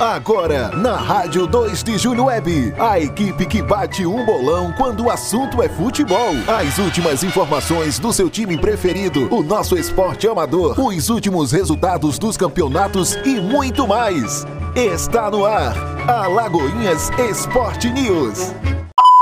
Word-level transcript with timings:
Agora, 0.00 0.76
na 0.76 0.96
Rádio 0.96 1.46
2 1.46 1.84
de 1.84 1.96
Julho 1.98 2.24
Web, 2.24 2.74
a 2.76 2.98
equipe 2.98 3.46
que 3.46 3.62
bate 3.62 4.04
um 4.04 4.26
bolão 4.26 4.72
quando 4.76 5.04
o 5.04 5.10
assunto 5.10 5.62
é 5.62 5.68
futebol. 5.68 6.32
As 6.48 6.78
últimas 6.78 7.22
informações 7.22 8.00
do 8.00 8.12
seu 8.12 8.28
time 8.28 8.58
preferido, 8.58 9.32
o 9.32 9.40
nosso 9.40 9.78
esporte 9.78 10.26
amador, 10.26 10.74
os 10.80 11.10
últimos 11.10 11.52
resultados 11.52 12.18
dos 12.18 12.36
campeonatos 12.36 13.14
e 13.24 13.40
muito 13.40 13.86
mais. 13.86 14.44
Está 14.74 15.30
no 15.30 15.46
ar, 15.46 15.76
Alagoinhas 16.10 17.10
Esporte 17.30 17.88
News. 17.88 18.52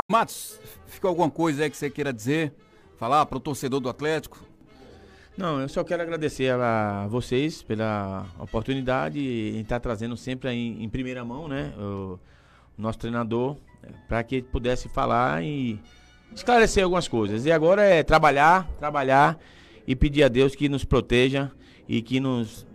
Matos, 0.09 0.59
ficou 0.87 1.09
alguma 1.09 1.29
coisa 1.29 1.63
aí 1.63 1.69
que 1.69 1.77
você 1.77 1.87
queira 1.91 2.11
dizer? 2.11 2.51
Falar 2.97 3.27
para 3.27 3.37
o 3.37 3.41
torcedor 3.41 3.79
do 3.79 3.89
Atlético? 3.89 4.39
Não, 5.37 5.59
eu 5.59 5.67
só 5.67 5.83
quero 5.83 6.03
agradecer 6.03 6.51
a 6.51 7.07
vocês 7.09 7.63
pela 7.63 8.25
oportunidade 8.39 9.19
em 9.19 9.61
estar 9.61 9.79
trazendo 9.79 10.15
sempre 10.15 10.51
em, 10.51 10.83
em 10.83 10.89
primeira 10.89 11.25
mão, 11.25 11.47
né, 11.47 11.73
o, 11.77 12.19
nosso 12.77 12.99
treinador, 12.99 13.57
é, 13.83 13.87
para 14.07 14.23
que 14.23 14.35
ele 14.35 14.47
pudesse 14.51 14.87
falar 14.89 15.43
e 15.43 15.79
esclarecer 16.35 16.83
algumas 16.83 17.07
coisas. 17.07 17.45
E 17.45 17.51
agora 17.51 17.81
é 17.81 18.03
trabalhar, 18.03 18.67
trabalhar 18.79 19.39
e 19.87 19.95
pedir 19.95 20.23
a 20.23 20.27
Deus 20.27 20.55
que 20.55 20.69
nos 20.69 20.85
proteja 20.85 21.51
e 21.87 22.01
que 22.01 22.19
nos 22.19 22.65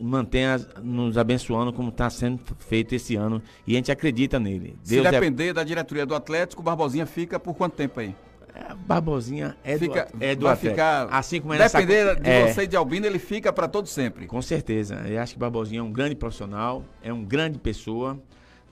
mantenha 0.00 0.58
nos 0.82 1.16
abençoando 1.16 1.72
como 1.72 1.90
está 1.90 2.10
sendo 2.10 2.40
feito 2.58 2.94
esse 2.94 3.14
ano. 3.14 3.40
E 3.66 3.72
a 3.72 3.76
gente 3.76 3.92
acredita 3.92 4.40
nele. 4.40 4.76
Deus 4.84 5.02
Se 5.02 5.06
é 5.06 5.10
depender 5.10 5.48
é... 5.48 5.52
da 5.52 5.62
diretoria 5.62 6.04
do 6.04 6.14
Atlético, 6.14 6.62
o 6.62 6.64
Barbosinha 6.64 7.06
fica 7.06 7.38
por 7.38 7.54
quanto 7.54 7.74
tempo 7.74 8.00
aí? 8.00 8.14
É, 8.58 8.74
Barbosinha 8.74 9.56
é 9.62 9.78
fica, 9.78 10.08
do, 10.12 10.24
é 10.24 10.34
do 10.34 10.46
vai 10.46 10.56
ficar 10.56 11.06
assim 11.10 11.40
como 11.40 11.54
é 11.54 11.58
depender 11.58 12.04
nessa, 12.04 12.20
de 12.20 12.28
é, 12.28 12.52
você 12.52 12.62
e 12.62 12.66
de 12.66 12.76
Albino 12.76 13.06
ele 13.06 13.20
fica 13.20 13.52
para 13.52 13.68
todo 13.68 13.86
sempre. 13.86 14.26
Com 14.26 14.42
certeza. 14.42 14.96
Eu 15.06 15.20
acho 15.20 15.34
que 15.34 15.38
Barbosinha 15.38 15.80
é 15.80 15.82
um 15.82 15.92
grande 15.92 16.16
profissional 16.16 16.84
é 17.02 17.12
um 17.12 17.24
grande 17.24 17.58
pessoa. 17.58 18.20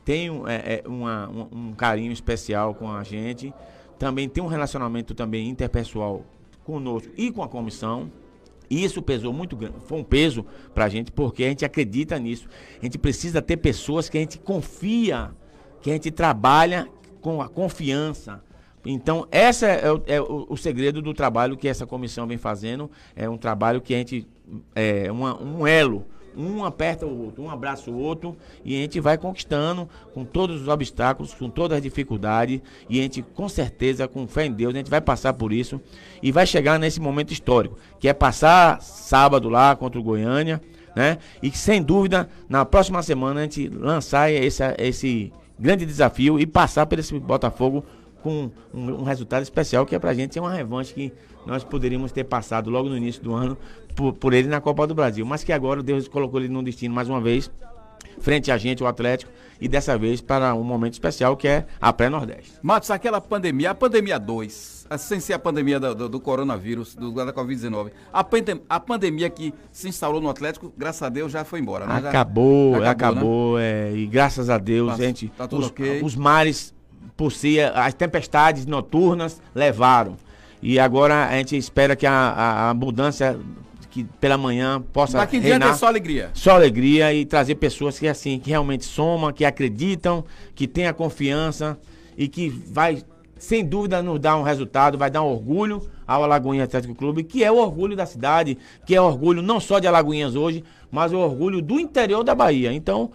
Tem 0.04 0.30
um, 0.30 0.46
é, 0.46 0.82
é 0.84 0.88
uma, 0.88 1.28
um, 1.28 1.48
um, 1.52 1.72
carinho 1.72 2.12
especial 2.12 2.74
com 2.74 2.90
a 2.90 3.02
gente. 3.04 3.54
Também 3.98 4.28
tem 4.28 4.42
um 4.42 4.46
relacionamento 4.48 5.14
também 5.14 5.48
interpessoal 5.48 6.24
conosco 6.64 7.12
e 7.16 7.30
com 7.30 7.42
a 7.42 7.48
comissão. 7.48 8.10
Isso 8.68 9.00
pesou 9.00 9.32
muito 9.32 9.56
foi 9.86 9.98
um 9.98 10.04
peso 10.04 10.44
para 10.74 10.86
a 10.86 10.88
gente, 10.88 11.12
porque 11.12 11.44
a 11.44 11.48
gente 11.48 11.64
acredita 11.64 12.18
nisso. 12.18 12.48
A 12.80 12.84
gente 12.84 12.98
precisa 12.98 13.40
ter 13.40 13.56
pessoas 13.56 14.08
que 14.08 14.18
a 14.18 14.20
gente 14.20 14.38
confia, 14.38 15.30
que 15.80 15.90
a 15.90 15.92
gente 15.92 16.10
trabalha 16.10 16.88
com 17.20 17.40
a 17.40 17.48
confiança, 17.48 18.42
então, 18.86 19.26
esse 19.32 19.66
é, 19.66 19.90
o, 19.90 20.02
é 20.06 20.20
o, 20.20 20.46
o, 20.48 20.56
segredo 20.56 21.02
do 21.02 21.12
trabalho 21.12 21.56
que 21.56 21.66
essa 21.66 21.86
comissão 21.86 22.26
vem 22.26 22.38
fazendo. 22.38 22.90
É 23.14 23.28
um 23.28 23.36
trabalho 23.36 23.80
que 23.80 23.94
a 23.94 23.98
gente. 23.98 24.26
É 24.74 25.10
uma, 25.10 25.40
um 25.42 25.66
elo. 25.66 26.04
Um 26.36 26.66
aperta 26.66 27.06
o 27.06 27.24
outro, 27.24 27.42
um 27.42 27.50
abraça 27.50 27.90
o 27.90 27.96
outro 27.96 28.36
e 28.62 28.74
a 28.76 28.82
gente 28.82 29.00
vai 29.00 29.16
conquistando 29.16 29.88
com 30.12 30.22
todos 30.22 30.60
os 30.60 30.68
obstáculos, 30.68 31.32
com 31.32 31.48
todas 31.48 31.78
as 31.78 31.82
dificuldades. 31.82 32.60
E 32.90 32.98
a 33.00 33.02
gente, 33.02 33.22
com 33.22 33.48
certeza, 33.48 34.06
com 34.06 34.26
fé 34.28 34.44
em 34.44 34.52
Deus, 34.52 34.74
a 34.74 34.76
gente 34.76 34.90
vai 34.90 35.00
passar 35.00 35.32
por 35.32 35.50
isso 35.50 35.80
e 36.22 36.30
vai 36.30 36.46
chegar 36.46 36.78
nesse 36.78 37.00
momento 37.00 37.32
histórico, 37.32 37.78
que 37.98 38.06
é 38.06 38.12
passar 38.12 38.82
sábado 38.82 39.48
lá 39.48 39.74
contra 39.74 39.98
o 39.98 40.02
Goiânia, 40.02 40.60
né? 40.94 41.16
E 41.42 41.50
sem 41.52 41.82
dúvida, 41.82 42.28
na 42.50 42.66
próxima 42.66 43.02
semana 43.02 43.40
a 43.40 43.42
gente 43.44 43.68
lançar 43.70 44.30
esse, 44.30 44.62
esse 44.76 45.32
grande 45.58 45.86
desafio 45.86 46.38
e 46.38 46.46
passar 46.46 46.84
por 46.84 46.98
esse 46.98 47.18
Botafogo 47.18 47.82
com 48.26 48.50
um, 48.74 48.90
um, 48.90 49.04
resultado 49.04 49.44
especial 49.44 49.86
que 49.86 49.94
é 49.94 50.00
pra 50.00 50.12
gente 50.12 50.36
é 50.36 50.42
uma 50.42 50.52
revanche 50.52 50.92
que 50.92 51.12
nós 51.46 51.62
poderíamos 51.62 52.10
ter 52.10 52.24
passado 52.24 52.68
logo 52.68 52.88
no 52.88 52.96
início 52.96 53.22
do 53.22 53.32
ano 53.32 53.56
por, 53.94 54.12
por 54.14 54.34
ele 54.34 54.48
na 54.48 54.60
Copa 54.60 54.84
do 54.84 54.96
Brasil. 54.96 55.24
Mas 55.24 55.44
que 55.44 55.52
agora 55.52 55.80
Deus 55.80 56.08
colocou 56.08 56.40
ele 56.40 56.48
no 56.48 56.60
destino 56.60 56.92
mais 56.92 57.08
uma 57.08 57.20
vez, 57.20 57.48
frente 58.18 58.50
a 58.50 58.58
gente, 58.58 58.82
o 58.82 58.86
Atlético, 58.88 59.30
e 59.60 59.68
dessa 59.68 59.96
vez 59.96 60.20
para 60.20 60.56
um 60.56 60.64
momento 60.64 60.94
especial 60.94 61.36
que 61.36 61.46
é 61.46 61.66
a 61.80 61.92
pré-Nordeste. 61.92 62.54
Matos, 62.60 62.90
aquela 62.90 63.20
pandemia, 63.20 63.70
a 63.70 63.74
pandemia 63.76 64.18
2, 64.18 64.88
sem 64.98 65.20
ser 65.20 65.34
a 65.34 65.38
pandemia 65.38 65.78
do, 65.78 65.94
do, 65.94 66.08
do 66.08 66.18
coronavírus, 66.18 66.96
do, 66.96 67.12
da 67.12 67.32
Covid-19, 67.32 67.92
a, 68.12 68.24
pandem, 68.24 68.60
a 68.68 68.80
pandemia 68.80 69.30
que 69.30 69.54
se 69.70 69.88
instalou 69.88 70.20
no 70.20 70.28
Atlético, 70.28 70.72
graças 70.76 71.02
a 71.02 71.08
Deus, 71.08 71.30
já 71.30 71.44
foi 71.44 71.60
embora, 71.60 71.86
né? 71.86 71.94
Acabou, 71.94 72.80
já, 72.80 72.90
acabou, 72.90 72.90
acabou 72.90 73.58
né? 73.58 73.92
é, 73.92 73.96
e 73.96 74.04
graças 74.04 74.50
a 74.50 74.58
Deus, 74.58 74.90
Passa, 74.90 75.02
gente, 75.04 75.28
tá 75.28 75.48
os, 75.52 75.66
okay. 75.68 76.02
os 76.02 76.16
mares 76.16 76.74
por 77.16 77.32
si, 77.32 77.60
as 77.60 77.94
tempestades 77.94 78.66
noturnas 78.66 79.40
levaram. 79.54 80.16
E 80.62 80.78
agora 80.78 81.26
a 81.26 81.32
gente 81.36 81.56
espera 81.56 81.94
que 81.94 82.06
a, 82.06 82.12
a, 82.12 82.70
a 82.70 82.74
mudança 82.74 83.38
que 83.90 84.04
pela 84.20 84.36
manhã 84.36 84.82
possa 84.92 85.16
Daqui 85.16 85.38
em 85.38 85.40
diante 85.40 85.66
é 85.66 85.72
só 85.72 85.86
alegria. 85.86 86.30
Só 86.34 86.50
alegria 86.52 87.14
e 87.14 87.24
trazer 87.24 87.54
pessoas 87.54 87.98
que 87.98 88.06
assim, 88.06 88.38
que 88.38 88.50
realmente 88.50 88.84
somam, 88.84 89.32
que 89.32 89.44
acreditam, 89.44 90.22
que 90.54 90.68
tenham 90.68 90.92
confiança 90.92 91.78
e 92.16 92.28
que 92.28 92.48
vai 92.48 93.02
sem 93.38 93.64
dúvida 93.64 94.02
nos 94.02 94.18
dar 94.18 94.36
um 94.36 94.42
resultado, 94.42 94.98
vai 94.98 95.10
dar 95.10 95.22
um 95.22 95.28
orgulho 95.28 95.82
ao 96.06 96.24
Alagoinha 96.24 96.64
Atlético 96.64 96.94
Clube, 96.94 97.24
que 97.24 97.42
é 97.42 97.50
o 97.50 97.56
orgulho 97.56 97.96
da 97.96 98.06
cidade, 98.06 98.56
que 98.84 98.94
é 98.94 99.00
o 99.00 99.04
orgulho 99.04 99.42
não 99.42 99.60
só 99.60 99.78
de 99.78 99.86
Alagoinhas 99.86 100.34
hoje, 100.34 100.62
mas 100.90 101.12
o 101.12 101.18
orgulho 101.18 101.60
do 101.60 101.80
interior 101.80 102.22
da 102.22 102.34
Bahia. 102.34 102.72
Então, 102.72 103.10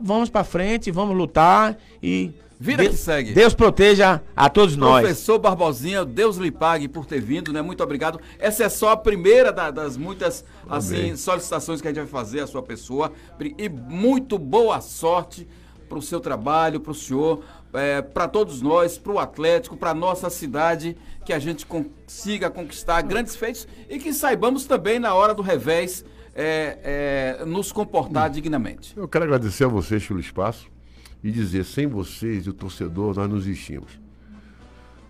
vamos 0.00 0.30
para 0.30 0.44
frente, 0.44 0.90
vamos 0.90 1.16
lutar 1.16 1.78
e 2.02 2.32
Vida 2.58 2.82
Deus, 2.82 2.94
que 2.94 3.02
segue. 3.02 3.32
Deus 3.32 3.52
proteja 3.52 4.22
a 4.34 4.48
todos 4.48 4.76
nós. 4.76 5.02
Professor 5.02 5.38
Barbosinha, 5.38 6.04
Deus 6.04 6.36
lhe 6.36 6.50
pague 6.50 6.88
por 6.88 7.04
ter 7.04 7.20
vindo, 7.20 7.52
né? 7.52 7.60
Muito 7.60 7.82
obrigado. 7.82 8.20
Essa 8.38 8.64
é 8.64 8.68
só 8.68 8.90
a 8.90 8.96
primeira 8.96 9.52
da, 9.52 9.70
das 9.70 9.96
muitas 9.96 10.44
assim 10.68 11.16
solicitações 11.16 11.80
que 11.80 11.88
a 11.88 11.90
gente 11.90 12.04
vai 12.04 12.06
fazer 12.06 12.40
à 12.40 12.46
sua 12.46 12.62
pessoa. 12.62 13.12
E 13.58 13.68
muito 13.68 14.38
boa 14.38 14.80
sorte 14.80 15.46
para 15.88 15.98
o 15.98 16.02
seu 16.02 16.20
trabalho, 16.20 16.80
para 16.80 16.92
o 16.92 16.94
senhor, 16.94 17.44
é, 17.72 18.00
para 18.00 18.28
todos 18.28 18.62
nós, 18.62 18.96
para 18.96 19.12
o 19.12 19.18
Atlético, 19.18 19.76
para 19.76 19.92
nossa 19.92 20.30
cidade, 20.30 20.96
que 21.24 21.32
a 21.32 21.38
gente 21.38 21.66
consiga 21.66 22.48
conquistar 22.48 23.02
grandes 23.02 23.36
feitos 23.36 23.68
e 23.90 23.98
que 23.98 24.12
saibamos 24.12 24.64
também 24.64 24.98
na 24.98 25.12
hora 25.12 25.34
do 25.34 25.42
revés 25.42 26.04
é, 26.34 27.38
é, 27.40 27.44
nos 27.44 27.70
comportar 27.70 28.28
dignamente. 28.28 28.92
Eu 28.96 29.06
quero 29.06 29.24
agradecer 29.24 29.64
a 29.64 29.68
vocês 29.68 30.06
pelo 30.06 30.18
espaço 30.18 30.68
e 31.22 31.30
dizer, 31.30 31.64
sem 31.64 31.86
vocês 31.86 32.46
e 32.46 32.50
o 32.50 32.52
torcedor, 32.52 33.14
nós 33.14 33.30
não 33.30 33.36
existimos. 33.36 33.98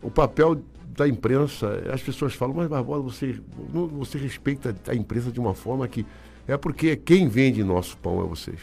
O 0.02 0.10
papel 0.10 0.62
da 0.94 1.08
imprensa, 1.08 1.82
as 1.92 2.02
pessoas 2.02 2.34
falam, 2.34 2.54
mas 2.54 2.68
Barbosa, 2.68 3.02
você, 3.02 3.40
você 3.72 4.18
respeita 4.18 4.76
a 4.86 4.94
imprensa 4.94 5.32
de 5.32 5.40
uma 5.40 5.54
forma 5.54 5.88
que. 5.88 6.06
É 6.46 6.58
porque 6.58 6.94
quem 6.94 7.26
vende 7.26 7.64
nosso 7.64 7.96
pão 7.96 8.20
é 8.20 8.24
vocês. 8.24 8.60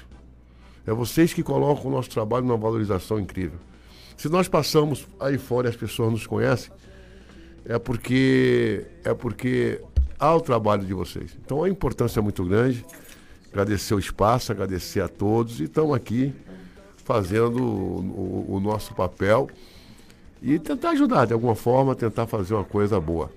É 0.86 0.94
vocês 0.94 1.34
que 1.34 1.42
colocam 1.42 1.88
o 1.88 1.94
nosso 1.94 2.10
trabalho 2.10 2.46
numa 2.46 2.58
valorização 2.58 3.20
incrível. 3.20 3.60
Se 4.16 4.30
nós 4.30 4.48
passamos 4.48 5.08
aí 5.20 5.38
fora 5.40 5.68
e 5.68 5.72
as 5.72 5.76
pessoas 5.76 6.12
nos 6.12 6.28
conhecem, 6.28 6.72
é 7.66 7.80
porque 7.80 8.86
é 9.04 9.14
porque 9.14 9.82
há 10.22 10.36
o 10.36 10.40
trabalho 10.40 10.86
de 10.86 10.94
vocês. 10.94 11.36
Então 11.44 11.64
a 11.64 11.70
importância 11.70 12.20
é 12.20 12.24
muito 12.24 12.46
grande. 12.46 12.86
Agradecer 13.52 13.96
o 13.96 14.00
espaço, 14.00 14.52
agradecer 14.52 15.02
a 15.02 15.10
todos 15.10 15.60
e 15.60 15.64
estamos 15.64 15.94
aqui 15.94 16.34
fazendo 17.04 17.62
o, 17.62 18.46
o, 18.48 18.56
o 18.56 18.60
nosso 18.60 18.94
papel 18.94 19.50
e 20.42 20.58
tentar 20.60 20.92
ajudar 20.92 21.26
de 21.26 21.34
alguma 21.34 21.56
forma, 21.56 21.96
tentar 21.96 22.28
fazer 22.28 22.54
uma 22.54 22.64
coisa 22.64 23.00
boa. 23.00 23.32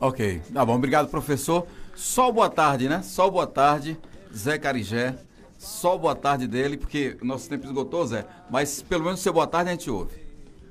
Ok, 0.00 0.40
tá 0.54 0.64
bom, 0.64 0.76
obrigado 0.76 1.08
professor. 1.08 1.66
Só 1.94 2.30
boa 2.30 2.48
tarde, 2.48 2.88
né? 2.88 3.02
Só 3.02 3.28
boa 3.28 3.46
tarde, 3.46 3.98
Zé 4.34 4.58
Carigé. 4.58 5.14
Só 5.58 5.96
boa 5.96 6.14
tarde 6.14 6.46
dele, 6.46 6.76
porque 6.76 7.16
nosso 7.22 7.48
tempo 7.48 7.66
esgotou, 7.66 8.06
Zé. 8.06 8.26
Mas 8.50 8.82
pelo 8.82 9.04
menos 9.04 9.20
seu 9.20 9.32
boa 9.32 9.46
tarde 9.46 9.70
a 9.70 9.72
gente 9.72 9.90
ouve. 9.90 10.25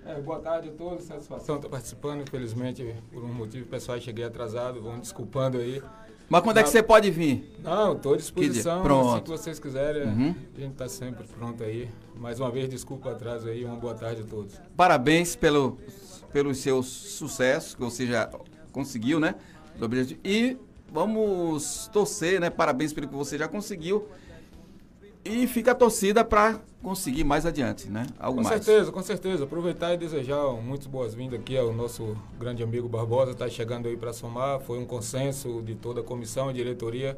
É, 0.08 0.22
boa 0.22 0.40
tarde 0.40 0.70
a 0.70 0.72
todos, 0.72 1.04
satisfação 1.04 1.56
estar 1.56 1.68
participando. 1.68 2.22
Infelizmente, 2.22 2.96
por 3.12 3.24
um 3.24 3.34
motivo 3.34 3.66
pessoal, 3.66 4.00
cheguei 4.00 4.24
atrasado, 4.24 4.80
vão 4.80 5.00
desculpando 5.00 5.58
aí. 5.58 5.82
Mas 6.30 6.44
quando 6.44 6.58
é 6.58 6.64
que 6.64 6.70
você 6.70 6.84
pode 6.84 7.10
vir? 7.10 7.56
Não, 7.64 7.94
estou 7.94 8.14
à 8.14 8.18
disposição. 8.18 8.84
Pronto. 8.84 9.16
Se 9.16 9.22
que 9.24 9.30
vocês 9.30 9.60
quiserem, 9.60 10.04
uhum. 10.04 10.36
a 10.56 10.60
gente 10.60 10.72
está 10.74 10.88
sempre 10.88 11.24
pronto 11.28 11.64
aí. 11.64 11.90
Mais 12.16 12.40
uma 12.40 12.52
vez, 12.52 12.70
desculpa 12.70 13.10
o 13.10 13.12
atraso 13.14 13.48
aí. 13.48 13.66
Uma 13.66 13.78
boa 13.78 13.96
tarde 13.96 14.22
a 14.22 14.26
todos. 14.26 14.54
Parabéns 14.78 15.36
pelo, 15.36 15.80
pelos 16.32 16.60
seus 16.60 16.86
sucessos 16.86 17.74
que 17.74 17.82
você 17.82 18.06
já 18.06 18.30
conseguiu, 18.72 19.20
né? 19.20 19.34
E 20.24 20.56
vamos 20.92 21.90
torcer, 21.92 22.40
né? 22.40 22.52
Parabéns 22.52 22.94
pelo 22.94 23.08
que 23.08 23.16
você 23.16 23.40
já 23.40 23.48
conseguiu. 23.48 24.08
E 25.26 25.48
fica 25.48 25.72
a 25.72 25.76
torcida 25.76 26.24
para 26.24 26.62
conseguir 26.84 27.24
mais 27.24 27.48
adiante, 27.48 27.90
né? 27.90 28.06
Algo 28.20 28.38
com 28.38 28.48
mais. 28.48 28.64
certeza, 28.64 28.92
com 28.92 29.02
certeza. 29.02 29.44
Aproveitar 29.44 29.92
e 29.96 29.98
desejar 29.98 30.52
muitas 30.62 30.86
boas-vindas 30.86 31.40
aqui 31.40 31.58
ao 31.58 31.74
nosso 31.74 32.16
grande 32.40 32.62
amigo 32.62 32.88
Barbosa, 32.88 33.32
está 33.32 33.50
chegando 33.50 33.88
aí 33.88 33.98
para 33.98 34.14
somar. 34.14 34.60
Foi 34.60 34.78
um 34.78 34.86
consenso 34.86 35.64
de 35.64 35.74
toda 35.74 36.02
a 36.02 36.04
comissão 36.04 36.52
e 36.52 36.54
diretoria 36.54 37.18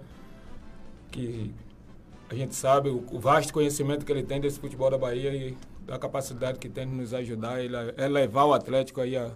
que 1.12 1.54
a 2.30 2.36
gente 2.36 2.56
sabe 2.56 2.90
o, 2.90 3.04
o, 3.12 3.20
vasto 3.20 3.54
conhecimento 3.54 4.06
que 4.06 4.12
ele 4.12 4.24
tem 4.24 4.40
desse 4.40 4.58
futebol 4.58 4.90
da 4.90 4.98
Bahia 4.98 5.34
e 5.34 5.58
da 5.86 6.00
capacidade 6.00 6.60
que 6.60 6.70
tem 6.70 6.88
de 6.88 6.94
nos 6.94 7.14
ajudar, 7.14 7.62
ele 7.62 7.76
é 7.98 8.08
levar 8.08 8.46
o 8.46 8.54
Atlético 8.54 9.02
aí 9.02 9.18
a, 9.18 9.32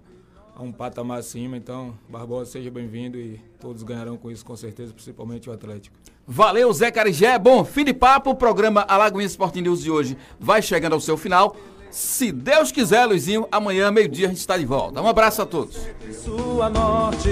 a 0.61 0.63
um 0.63 0.71
patamar 0.71 1.19
acima. 1.19 1.57
Então, 1.57 1.93
Barbosa, 2.07 2.51
seja 2.51 2.69
bem-vindo 2.69 3.17
e 3.17 3.39
todos 3.59 3.83
ganharão 3.83 4.17
com 4.17 4.29
isso, 4.29 4.45
com 4.45 4.55
certeza, 4.55 4.93
principalmente 4.93 5.49
o 5.49 5.53
Atlético. 5.53 5.97
Valeu, 6.25 6.71
Zé 6.71 6.91
Carigé. 6.91 7.37
Bom, 7.37 7.65
fim 7.65 7.83
de 7.83 7.93
papo. 7.93 8.29
O 8.29 8.35
programa 8.35 8.85
Alagoinha 8.87 9.27
Sport 9.27 9.55
News 9.55 9.81
de 9.81 9.91
hoje 9.91 10.17
vai 10.39 10.61
chegando 10.61 10.93
ao 10.93 11.01
seu 11.01 11.17
final. 11.17 11.55
Se 11.89 12.31
Deus 12.31 12.71
quiser, 12.71 13.05
Luizinho, 13.05 13.47
amanhã, 13.51 13.91
meio-dia, 13.91 14.27
a 14.27 14.29
gente 14.29 14.39
está 14.39 14.57
de 14.57 14.65
volta. 14.65 15.01
Um 15.01 15.07
abraço 15.07 15.41
a 15.41 15.45
todos. 15.45 15.77
Sua 16.23 16.69
norte, 16.69 17.29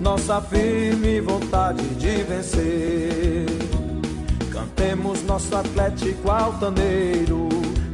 nossa 0.00 0.40
firme 0.40 1.20
vontade 1.20 1.86
de 1.94 2.22
vencer. 2.24 3.46
Cantemos 4.50 5.22
nosso 5.22 5.54
Atlético 5.54 6.28
altaneiro, 6.28 7.48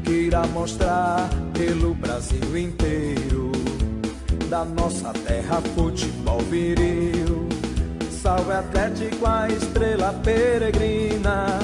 que 0.04 0.12
irá 0.12 0.46
mostrar 0.46 1.28
pelo 1.52 1.94
Brasil 1.94 2.56
inteiro. 2.56 3.33
Da 4.54 4.64
nossa 4.64 5.12
terra, 5.26 5.60
futebol 5.74 6.38
viril. 6.42 7.48
Salve 8.08 8.52
Atlético, 8.52 9.26
a 9.26 9.48
estrela 9.48 10.14
peregrina 10.22 11.58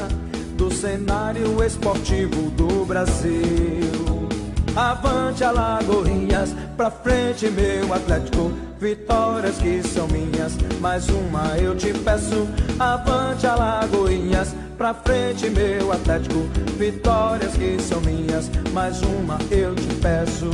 do 0.57 0.75
cenário 0.75 1.63
esportivo 1.65 2.51
do 2.51 2.85
Brasil. 2.85 4.29
Avante 4.75 5.45
Alagoinhas, 5.45 6.53
pra 6.77 6.91
frente 6.91 7.49
meu 7.49 7.95
Atlético, 7.95 8.51
vitórias 8.81 9.59
que 9.59 9.87
são 9.87 10.09
minhas, 10.09 10.59
mais 10.81 11.09
uma 11.09 11.57
eu 11.59 11.77
te 11.77 11.93
peço. 11.93 12.49
Avante 12.77 13.47
Alagoinhas, 13.47 14.53
pra 14.77 14.93
frente 14.95 15.49
meu 15.49 15.93
Atlético, 15.93 16.41
vitórias 16.77 17.53
que 17.53 17.81
são 17.81 18.01
minhas, 18.01 18.51
mais 18.73 19.01
uma 19.03 19.39
eu 19.49 19.77
te 19.77 19.95
peço. 20.03 20.51